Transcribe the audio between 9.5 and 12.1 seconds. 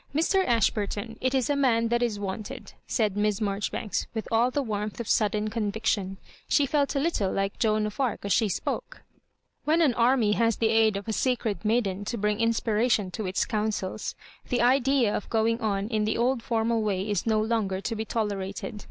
When an army has the aid of a sacred maiden